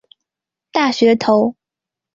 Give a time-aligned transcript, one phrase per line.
[0.71, 1.55] 大学头。